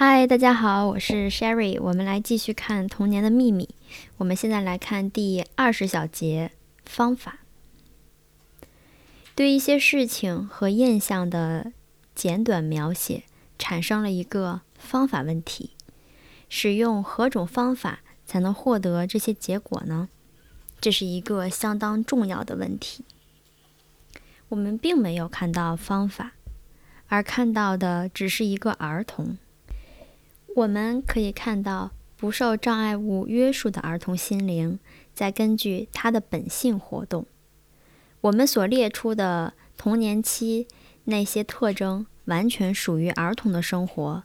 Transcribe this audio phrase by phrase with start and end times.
[0.00, 3.64] 嗨，大家好，我是 Sherry，我们来继续看《童年的秘密》。
[4.18, 6.52] 我们现在来看第二十小节
[6.84, 7.40] 方法。
[9.34, 11.72] 对一些事情和印象的
[12.14, 13.24] 简短描写，
[13.58, 15.72] 产生了一个方法问题：
[16.48, 20.08] 使用何种方法才能获得这些结果呢？
[20.80, 23.04] 这是一个相当重要的问题。
[24.50, 26.34] 我们并没有看到方法，
[27.08, 29.36] 而看到的只是一个儿童。
[30.58, 34.80] 我们可以看到，不受障碍物约束的儿童心灵
[35.14, 37.26] 在根据他的本性活动。
[38.22, 40.66] 我们所列出的童年期
[41.04, 44.24] 那些特征，完全属于儿童的生活，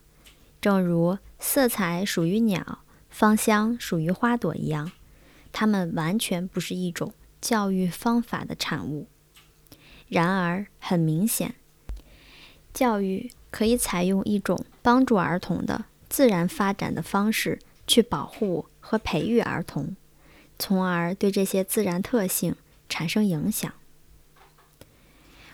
[0.59, 2.79] 正如色彩属于鸟、
[3.11, 4.91] 芳香属于花朵一样，
[5.51, 9.05] 它们完全不是一种教育方法的产物。
[10.07, 11.53] 然而，很明显，
[12.73, 19.95] 教育可以采用一种帮助儿童的自然发展的方式去保护和培育儿童，
[20.59, 22.55] 从而对这些自然特性
[22.87, 23.73] 产生影响。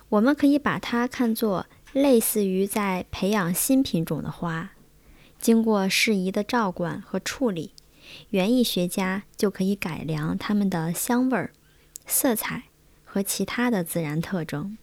[0.09, 4.71] 我们可以把它看作类似于在培养新品种的花，
[5.39, 7.71] 经过适宜的照管和处理，
[8.31, 11.49] 园艺学家就可以改良它们的香味、
[12.05, 12.63] 色彩
[13.05, 14.77] 和其他的自然特征。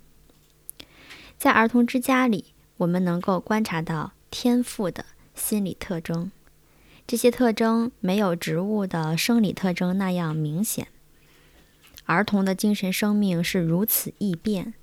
[1.36, 5.04] 在儿童之家里，我们能够观察到天赋的
[5.36, 6.32] 心理特征，
[7.06, 10.88] 这些特征没有植物的生理特征那样明显。
[12.06, 14.74] 儿童的精神生命是如此易变。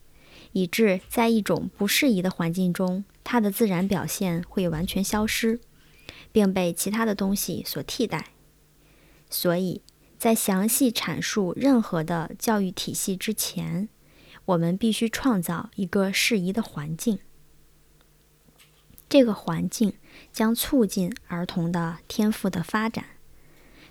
[0.56, 5.59] 以致在一种不适宜的环境中，它的自然表现会完全消失，
[6.31, 8.28] 并被其他的东西所替代。
[9.31, 9.81] 所以，
[10.20, 13.90] 在详细阐述任何的教育体系之前，
[14.46, 17.18] 我们必须创造一个适宜的环境。
[19.09, 19.94] 这个环境
[20.31, 23.06] 将促进儿童的天赋的发展。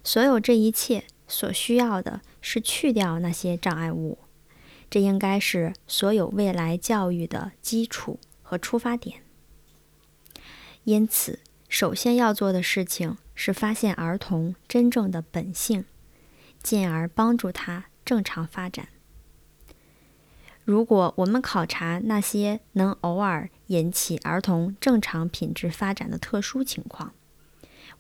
[0.05, 4.19] 所有这一切所需要的是去掉那些障碍物。
[4.91, 9.23] 这应该是所有未来教育的基础和出发点。
[10.85, 15.87] 因此，首先要做的事情是发现儿童真正的本性，
[16.63, 18.89] 进而帮助他正常发展。
[20.65, 27.13] 如果我们考察那些能偶尔引起儿童正常品质发展的特殊情况，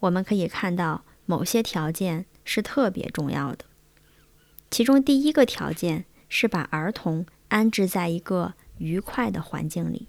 [0.00, 3.64] 我们可以看到某些条件是特别重要的。
[4.70, 6.04] 其中第一个条件。
[6.34, 10.08] 是把儿童安置在一个愉快的环境里，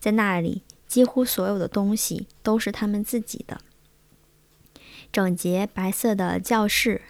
[0.00, 3.60] 在那里，几乎所有的东西都是他们自己的。
[5.12, 7.02] 整洁白色的教室、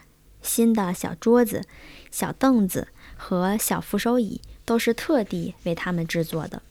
[0.43, 1.63] 新的小桌子、
[2.11, 6.63] 小凳子和小扶手椅都是特地为他们制作的，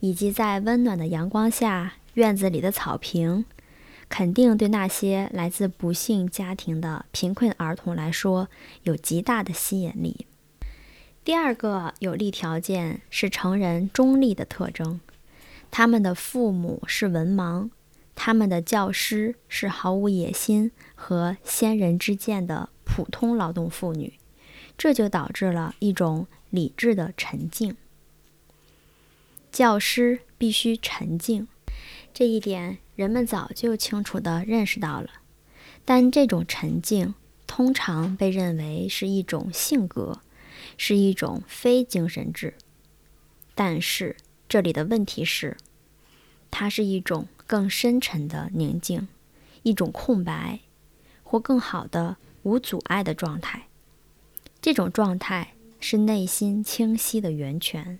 [0.00, 3.44] 以及在温暖的阳光下，院子里的草坪，
[4.08, 8.48] 肯定对那些来自不幸家庭的贫困儿童来说
[8.82, 10.26] 有极大的吸引力。
[11.24, 15.00] 第二个有利条件是成人中立的特征，
[15.70, 17.70] 他们的父母是文盲，
[18.14, 24.14] 他们的教师是毫无野心和先人之见的普通劳动妇女，
[24.78, 27.76] 这就导致了一种理智的沉静。
[29.52, 31.46] 教师必须沉静，
[32.12, 35.10] 这一点人们早就清楚地认识到了，
[35.84, 37.14] 但这种沉静
[37.46, 40.22] 通常被认为是一种性格。
[40.78, 42.54] 是一种非精神质，
[43.54, 44.16] 但是
[44.48, 45.56] 这里的问题是，
[46.50, 49.06] 它是一种更深沉的宁静，
[49.62, 50.60] 一种空白，
[51.22, 53.68] 或更好的无阻碍的状态。
[54.60, 57.98] 这种状态是内心清晰的源泉。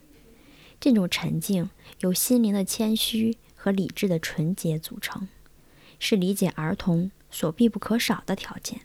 [0.80, 1.70] 这种沉静
[2.00, 5.28] 由心灵的谦虚和理智的纯洁组成，
[5.98, 8.82] 是理解儿童所必不可少的条件。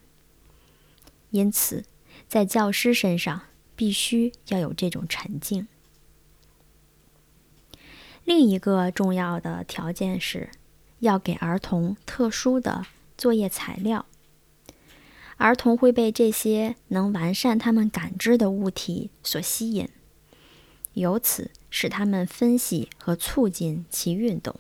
[1.30, 1.86] 因此，
[2.28, 3.44] 在教师身上。
[3.74, 5.68] 必须要有这种沉静。
[8.26, 10.52] 另一个重要的条件是，
[11.00, 12.86] 要给儿童特殊的
[13.18, 14.06] 作业材料。
[15.42, 19.90] 儿童会被这些能完善他们感知的物体所吸引，
[20.94, 24.60] 由此使他们分析和促进其运动。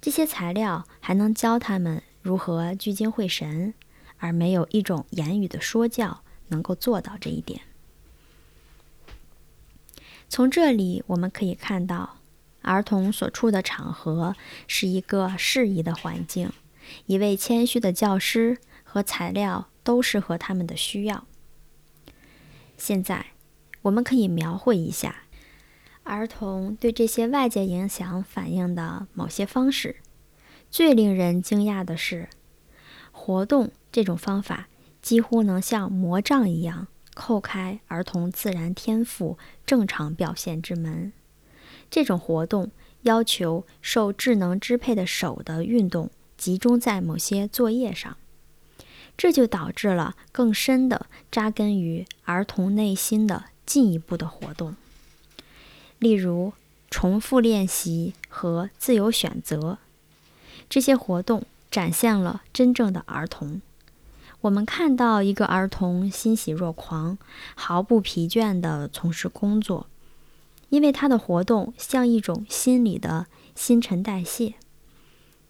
[0.00, 3.74] 这些材料还能教他们如何聚精会神，
[4.18, 7.60] 而没有一种言语的说教能够做到这一点。
[10.28, 12.16] 从这里我们可以看到，
[12.62, 14.34] 儿童所处的场合
[14.66, 16.50] 是一个适宜的环境，
[17.06, 21.28] 一位谦虚的教师和材料都适合他们的需要。
[22.76, 23.26] 现在，
[23.82, 25.22] 我们可以描绘一下
[26.02, 29.96] 儿童对这些外界影响反应的某些方式，
[30.68, 32.28] 最令人惊讶的是，
[33.12, 34.66] 活动这种方法
[35.00, 41.12] 几乎能像魔杖一样叩开儿童自然天赋正常表现之门。
[41.88, 42.72] 这种活动
[43.02, 48.16] 要求受智能支配的手的运动集中在某些作业上，
[49.16, 54.76] 这就导致了更深的扎根于儿童内心的进一步的活动，
[55.98, 56.52] 例如
[56.90, 59.78] 重复练习和自由选择。
[60.68, 63.60] 这些活动展现了真正的儿童。
[64.42, 67.18] 我们看到一个儿童欣喜若狂，
[67.54, 69.86] 毫不疲倦地从事工作。
[70.68, 74.54] 因为他的活动像一种心理的新陈代谢，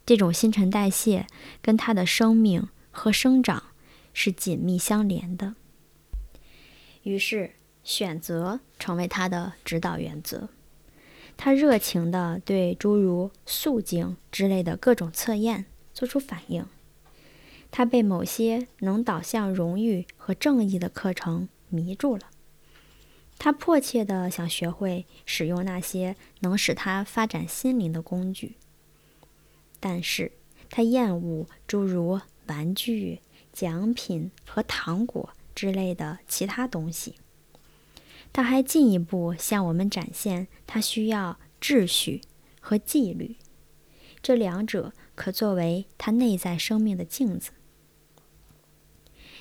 [0.05, 1.27] 这种新陈代谢
[1.63, 3.63] 跟他的生命和生长
[4.15, 5.55] 是紧密相连的。
[7.03, 7.53] 于是，
[7.85, 10.49] 选择成为他的指导原则。
[11.37, 16.67] 他热情地对诸如肃静之类的各种测验做出反应。
[17.71, 22.31] 他被某些能导向荣誉和正义的课程迷住了。
[23.39, 28.57] 他迫切地想学会使用那些能使他发展心灵的工具，
[29.79, 30.33] 但是
[30.71, 33.21] 他厌恶诸如玩具、
[33.53, 37.17] 奖品和糖果之类的其他东西。
[38.33, 42.21] 他还进一步向我们展现，他需要秩序
[42.61, 43.37] 和纪律，
[44.21, 47.53] 这两者可作为他内在生命的镜子。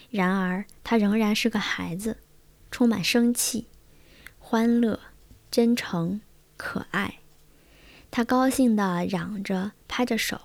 [0.09, 2.19] 然而，他仍然是个孩子，
[2.71, 3.67] 充满生气。
[4.37, 4.99] 欢乐、
[5.49, 6.21] 真诚、
[6.55, 7.19] 可爱，
[8.11, 10.39] 他高兴地嚷着，拍着手。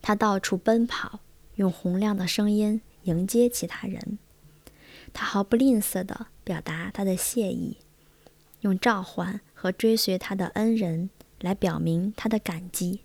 [0.00, 1.18] 他到处奔跑，
[1.56, 4.18] 用洪亮的声音迎接其他人。
[5.12, 7.78] 他毫不吝啬地表达他的谢意，
[8.60, 11.10] 用召唤和追随他的恩人
[11.40, 13.02] 来表明他的感激。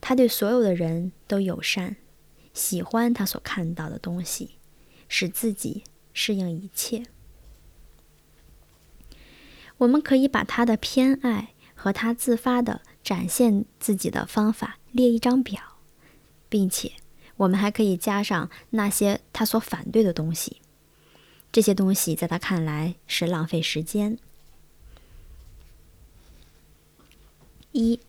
[0.00, 1.96] 他对所有的人都友善，
[2.54, 4.58] 喜欢他所看到的东西，
[5.08, 5.82] 使自己
[6.12, 7.02] 适应一切。
[9.78, 15.78] 我们可以把他的偏爱和他自发的展现自己的方法列一张表，
[16.48, 16.92] 并且
[17.38, 20.60] 我们还可以加上那些他所反对的东西。
[21.50, 24.18] 这些东西在他看来是浪费时间。
[27.72, 28.00] 一，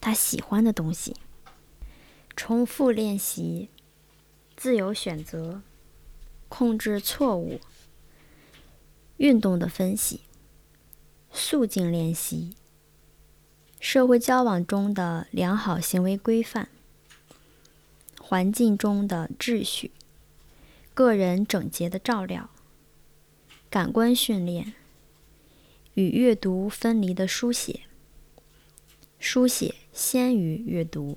[0.00, 1.16] 他喜欢的东西：
[2.36, 3.68] 重复练习、
[4.56, 5.62] 自由选择、
[6.48, 7.60] 控制错误、
[9.16, 10.20] 运动的分析。
[11.30, 12.54] 肃静练习，
[13.78, 16.68] 社会交往中的良好行为规范，
[18.28, 19.90] 环境中的秩序，
[20.92, 22.50] 个人整洁的照料，
[23.70, 24.74] 感官训练，
[25.94, 27.84] 与阅读分离的书写，
[29.18, 31.16] 书写先于阅读，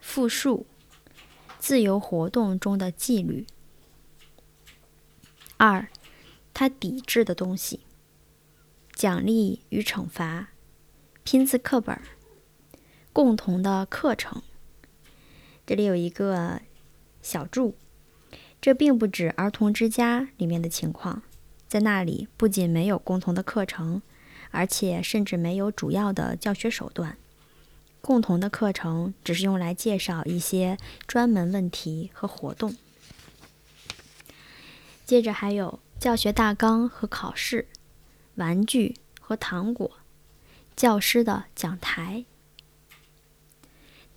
[0.00, 0.66] 复述，
[1.60, 3.46] 自由活动中的纪律。
[5.56, 5.88] 二，
[6.52, 7.82] 他抵制的东西。
[8.92, 10.48] 奖励与惩罚，
[11.22, 11.96] 拼字课本，
[13.12, 14.42] 共同的课程。
[15.68, 16.62] 这里有一个
[17.20, 17.76] 小注，
[18.58, 21.20] 这并不指儿童之家里面的情况，
[21.68, 24.00] 在那里不仅没有共同的课程，
[24.50, 27.18] 而且甚至没有主要的教学手段。
[28.00, 32.74] 共同的课程只是用来介绍一些专门问题和活动。
[35.04, 37.68] 接着还有教学大纲和考试。
[38.36, 39.98] 玩具和糖果，
[40.74, 42.24] 教师的讲台。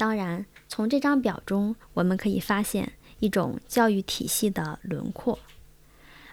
[0.01, 5.37] 当然，从这张表中，我们可以发现一种教育体系的轮廓。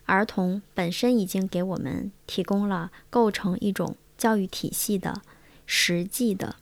[0.06, 5.20] 儿童本身已经给我们提供了构成一种教育体系的
[5.66, 6.56] 实际的、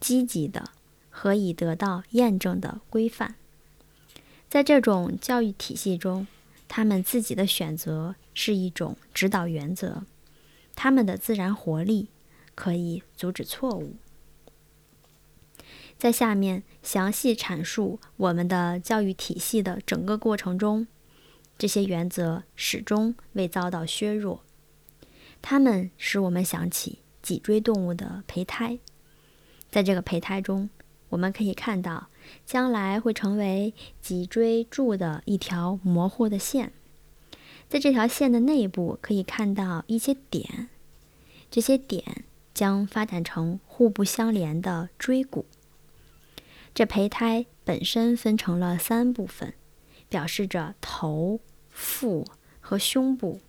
[0.00, 0.70] 积极的
[1.10, 3.34] 和已得到验证的规范。
[4.48, 6.26] 在这种教育体系中，
[6.66, 10.04] 他们自己的选择是一种指导原则。
[10.74, 12.08] 他们的自然活力
[12.54, 13.96] 可以阻止错误。
[15.98, 20.86] 在下面详细阐述我们的教育体系的整个过程中，
[21.58, 24.44] 这些原则始终未遭到削弱。
[25.42, 28.78] 它们使我们想起脊椎动物的胚胎。
[29.70, 30.70] 在这个胚胎中，
[31.08, 32.08] 我们可以看到
[32.46, 36.72] 将来会成为脊椎柱的一条模糊的线。
[37.68, 40.68] 在这条线的内部，可以看到一些点，
[41.50, 42.24] 这些点
[42.54, 45.44] 将发展成互不相连的椎骨。
[46.74, 49.54] 这胚胎本身分成了三部分，
[50.08, 52.24] 表示着头、腹
[52.60, 53.40] 和胸部。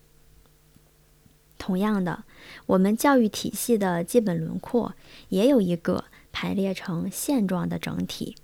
[1.57, 2.23] 同样的，
[2.67, 4.95] 我们教育体系的基本轮廓
[5.27, 8.35] 也有一个排列成线状的整体，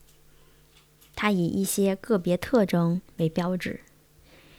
[1.15, 3.79] 它以一些个别特征为标志，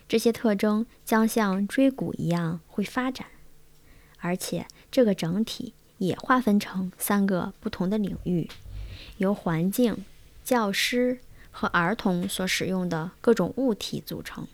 [0.08, 3.26] 这些特征将像椎骨一样会发展，
[4.18, 8.48] 而且这个整体也划分成三个不同的领域，
[9.18, 10.04] 由环境、
[10.44, 11.20] 教师
[11.50, 14.46] 和儿童所使用的各种物体组成。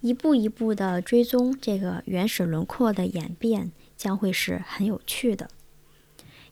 [0.00, 5.48] 一步一步的追踪这个原始轮廓的演变，将会是很有趣的。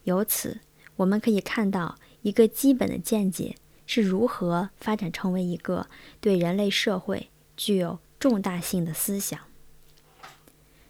[0.04, 0.60] 由此，
[0.96, 3.56] 我们可以看到一个基本的见解
[3.86, 5.88] 是如何发展成为一个
[6.20, 9.40] 对人类社会具有重大性的思想。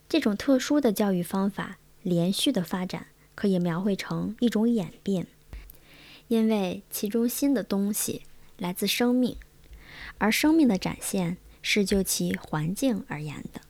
[0.07, 3.07] 这种特殊的教育方法连续的发展，
[3.41, 5.27] 可以描绘成一种演变，
[6.29, 8.21] 因为其中新的东西
[8.59, 9.39] 来自生命，
[10.19, 11.39] 而生命的展现。
[11.63, 13.61] 是就其环境而言的，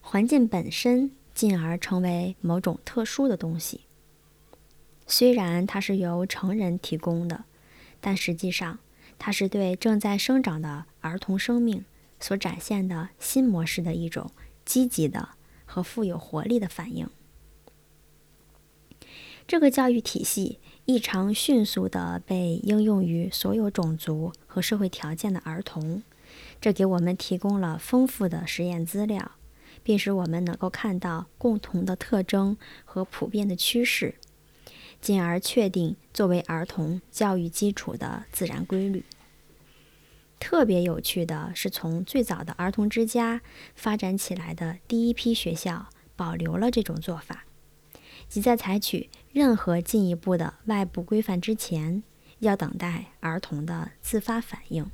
[0.00, 3.82] 环境本身进而成为某种特殊的东西。
[5.06, 7.44] 虽然它是由成人提供的，
[8.00, 8.78] 但实际上
[9.18, 11.84] 它是对正在生长的儿童生命
[12.20, 14.30] 所展现的新模式的一种
[14.64, 15.30] 积极的
[15.66, 17.08] 和富有活力的反应。
[19.48, 26.02] 这个教育体系异常迅速地被应用于所有种族和社会条件的儿童。
[26.60, 29.32] 这给我们提供了丰富的实验资料，
[29.82, 34.16] 并使我们能够看到共同的特征和普遍的趋势，
[35.00, 39.02] 进而确定作为儿童教育基础的自然规律。
[40.38, 43.40] 特别有趣的是，从最早的儿童之家
[43.74, 47.46] 发展起来的第一批学校保留了这种做法，
[48.28, 52.02] 即在采取任何进一步的外部规范之前，
[52.40, 54.90] 要等待儿童的自发反应。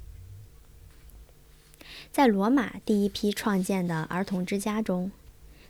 [2.11, 5.11] 在罗马第一批创建的儿童之家中，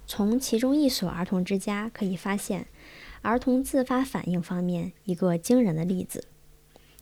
[0.06, 2.66] 从其中一所儿童之家可以发现
[3.22, 6.28] 儿童自发反应方面一个惊人的例子。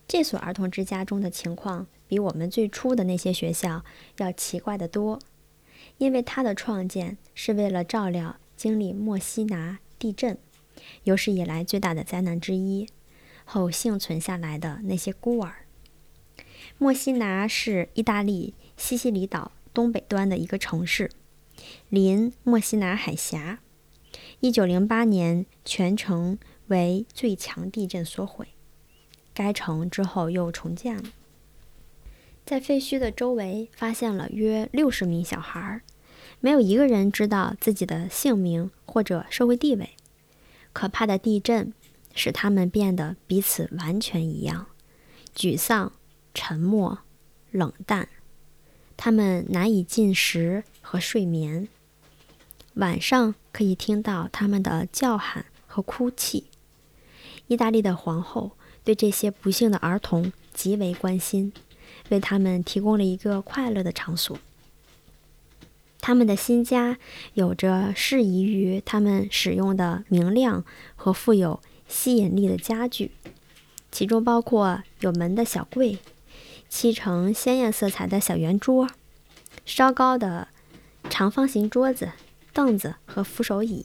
[0.07, 3.85] 这所儿童之家中的情况比我们最初的那些学校
[4.19, 5.19] 要奇怪得多，
[5.99, 10.39] 因为它的创建是为了照料经历墨西拿地震
[11.05, 12.89] 有史以来最大的灾难之一
[13.45, 15.67] 后幸存下来的那些孤儿。
[16.79, 18.55] 墨西拿是意大利。
[18.75, 21.11] 西西里岛东北端的一个城市，
[21.89, 23.61] 临墨西拿海峡。
[24.41, 26.37] 一九零八年，全城
[26.67, 28.49] 为最强地震所毁。
[29.33, 31.05] 该城之后又重建了。
[32.45, 35.81] 在废墟的周围发现了约六十名小孩，
[36.41, 39.91] 没有一个人知道自己的姓名或者社会地位。
[40.73, 41.73] 可怕的地震
[42.15, 44.67] 使他们变得彼此完全一样：
[45.35, 45.93] 沮丧、
[46.35, 46.99] 沉默、
[47.51, 48.09] 冷淡。
[48.97, 51.69] 他们难以进食和睡眠，
[52.75, 56.45] 晚上可以听到他们的叫喊和哭泣。
[57.49, 58.53] 意大利的皇后
[58.85, 61.53] 对这些不幸的儿童极为关心，
[62.11, 64.39] 为他们提供了一个快乐的场所。
[66.03, 66.99] 他们的新家
[67.33, 70.63] 有着适宜于他们使用的明亮
[70.95, 73.13] 和富有吸引力的家具，
[73.91, 75.99] 其中包括有门的小柜。
[76.69, 78.89] 漆成鲜艳色彩的小圆桌，
[79.67, 80.49] 稍高的
[81.11, 82.13] 长方形桌子、
[82.55, 83.85] 凳子和扶手椅，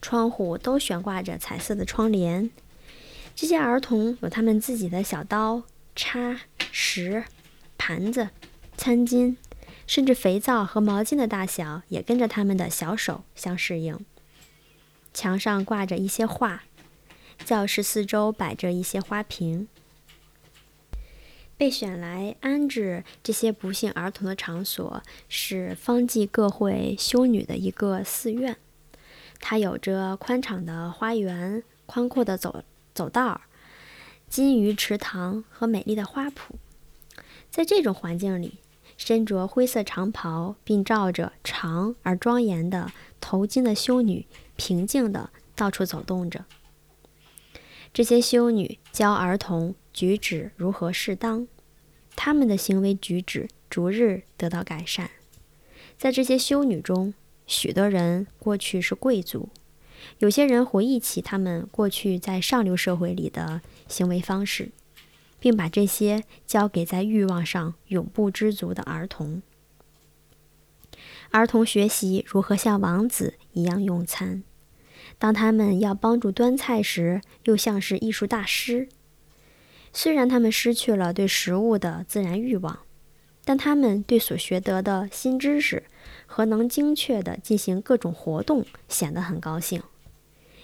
[0.00, 2.50] 窗户都悬挂着彩色的窗帘。
[3.36, 5.62] 这些儿童有他们自己的小刀、
[5.94, 6.40] 叉、
[6.72, 7.22] 匙、
[7.76, 8.30] 盘子、
[8.78, 9.36] 餐巾，
[9.90, 13.98] 甚至肥皂和毛巾的大小也跟着他们的小手相适应。
[15.12, 16.62] 墙上挂着一些画，
[17.44, 19.66] 教室四周摆着一些花瓶。
[21.56, 28.56] 被选来安置这些不幸儿童的场所是方济各会修女的一个寺院，
[29.40, 32.62] 它有着宽敞的花园、宽阔的走
[32.94, 33.40] 走道、
[34.28, 36.52] 金鱼池塘和美丽的花圃。
[37.50, 38.58] 在这种环境里，
[39.00, 44.26] 身着灰色长袍并罩着长而庄严的头巾的修女
[44.56, 46.44] 平静地到处走动着。
[47.94, 49.74] 这些修女教儿童。
[49.92, 51.48] 举止如何适当？
[52.14, 55.10] 他们的行为举止逐日得到改善。
[55.98, 57.12] 在这些修女中，
[57.44, 59.48] 许多人过去是贵族，
[60.18, 64.70] 有些人回忆起他们过去在上流社会里的行为方式，
[65.40, 69.42] 并把这些交给在欲望上永不知足的儿童。
[71.30, 74.42] 儿童学习如何像王子一样用餐，
[75.18, 78.88] 当他们要帮助端菜时，又像是艺术大师。
[79.92, 82.80] 虽然他们失去了对食物的自然欲望，
[83.44, 85.84] 但他们对所学得的新知识
[86.26, 89.82] 和能精确地进行各种活动显得很高兴。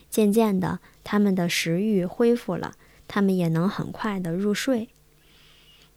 [0.08, 2.74] 渐渐的，他们的食欲恢复了
[3.08, 4.88] 他们也能很快的入睡。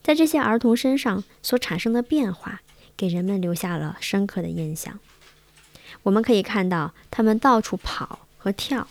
[0.01, 2.61] 在这些儿童身上所产生的变化，
[2.95, 4.99] 给人们留下了深刻的印象。
[6.03, 8.87] 我们可以看到，他们到处跑和跳，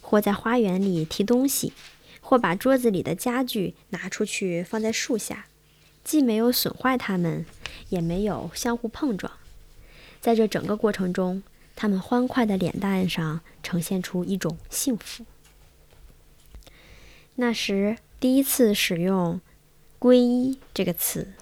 [0.00, 1.72] 或在花园里提东西，
[2.20, 5.46] 或把桌子里的家具拿出去放在树下，
[6.02, 7.46] 既没有损坏它们，
[7.90, 9.32] 也没有相互碰撞。
[10.20, 11.44] 在这整个过程中，
[11.76, 15.24] 他们欢快的脸蛋上呈现出一种幸福。
[17.40, 19.40] 那时第一次使用
[20.00, 21.34] “皈依”这个词，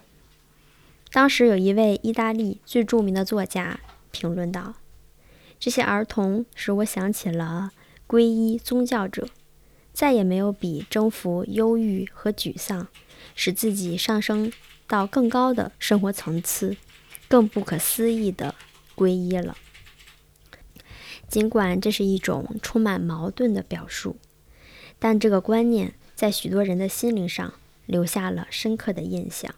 [1.11, 4.75] 当时有一位意大利最著名的作家评论道
[5.59, 7.73] ：“这些儿童使我想起了
[8.07, 9.27] 皈依宗教者，
[9.95, 12.89] 再也没有比征服忧郁和沮丧，
[13.35, 14.53] 使自己上升
[14.87, 16.77] 到更高的生活层次，
[17.27, 18.55] 更不可思议的
[18.95, 19.57] 皈依了。”
[21.27, 24.19] 尽管这是一种充满矛盾的表述，
[25.09, 27.55] 但这个观念在许多人的心灵上
[27.87, 29.55] 留下了深刻的印象。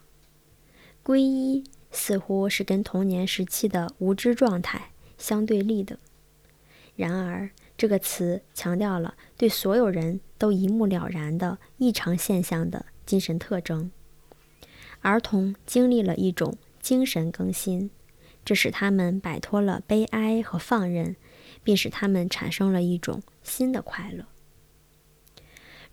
[1.02, 5.98] 皈依似乎是跟童年时期的无知状态相对立的。
[6.96, 13.90] 然而，这个词强调了对所有人都一目了然的异常现象的精神特征。
[15.00, 17.88] 儿童经历了一种精神更新，
[18.44, 21.16] 这使他们摆脱了悲哀和放任。
[21.64, 24.26] 并使他们产生了一种新的快乐。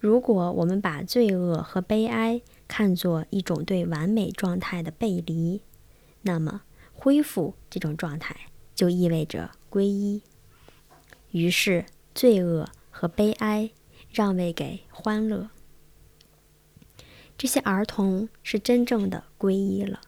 [0.05, 5.63] 如果我们把罪恶和悲哀看作一种对完美状态的背离，
[6.21, 6.61] 那么
[6.93, 8.35] 恢复这种状态
[8.75, 10.21] 就意味着皈依。
[11.31, 13.71] 于是，罪恶和悲哀
[14.11, 15.49] 让位给欢乐。
[17.35, 20.01] 这些儿童是真正的皈依了，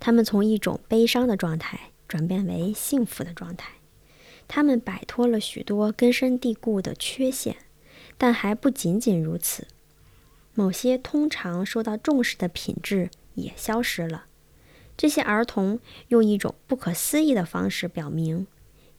[0.00, 3.74] 他们从一种悲伤的状态转变为幸福的状态。
[4.48, 7.56] 他们摆脱了许多根深蒂固的缺陷，
[8.18, 9.66] 但还不仅仅如此。
[10.54, 14.26] 某些通常受到重视的品质也消失了。
[14.96, 15.78] 这些儿童
[16.08, 18.48] 用一种不可思议的方式表明，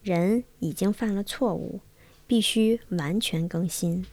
[0.02, 1.80] 人已经犯了错误，
[2.26, 4.06] 必须完全更新。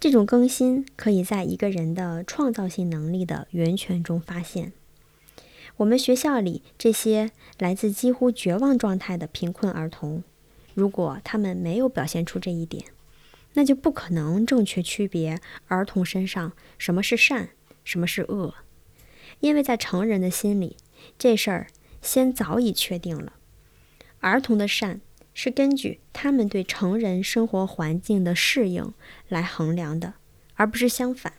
[0.00, 4.72] 这种更新可以在一个人的创造性能力的源泉中发现。
[5.76, 10.24] 我们学校里这些来自几乎绝望状态的贫困儿童，
[10.72, 12.86] 如果他们没有表现出这一点，
[13.58, 17.48] 那就不可能正确区别儿童身上什么是善，
[17.82, 18.54] 什么是恶，
[19.40, 20.76] 因为在成人的心里，
[21.18, 21.66] 这事儿
[22.00, 23.32] 先早已确定了。
[24.20, 25.00] 儿童的善
[25.34, 28.94] 是根据他们对成人生活环境的适应
[29.26, 30.14] 来衡量的，
[30.54, 31.32] 而不是相反。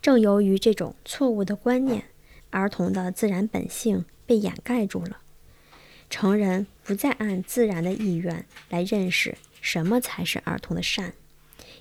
[0.00, 2.04] 正由于这种错误的观念。
[2.48, 5.18] 儿童的自然本性被掩盖住了，
[6.08, 11.12] 成人不再按自然的意愿来认识什么才是儿童的善，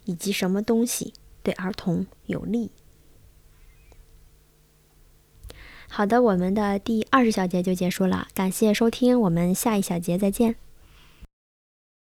[0.06, 2.72] 以及什么东西对儿童有利。
[5.88, 10.56] 好的，我们的第二十小节就结束了，感谢收听，我们下一小节再见。